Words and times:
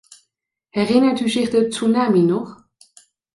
Herinnert 0.77 1.21
u 1.25 1.27
zich 1.33 1.49
de 1.53 1.61
tsunami 1.71 2.21
nog? 2.31 2.49